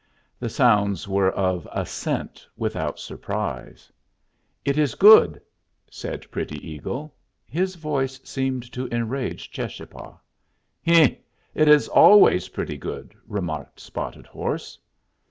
The 0.39 0.49
sounds 0.49 1.07
were 1.07 1.29
of 1.29 1.67
assent 1.71 2.47
without 2.57 2.97
surprise. 2.99 3.91
"It 4.65 4.75
is 4.75 4.95
good," 4.95 5.39
said 5.91 6.25
Pretty 6.31 6.55
Eagle. 6.67 7.13
His 7.45 7.75
voice 7.75 8.19
seemed 8.23 8.63
to 8.73 8.87
enrage 8.87 9.51
Cheschapah. 9.51 10.17
"Heh! 10.81 11.09
it 11.53 11.67
is 11.67 11.87
always 11.87 12.49
pretty 12.49 12.77
good!" 12.77 13.13
remarked 13.27 13.79
Spotted 13.79 14.25
Horse. 14.25 14.79